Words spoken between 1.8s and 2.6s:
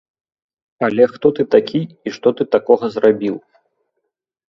і што ты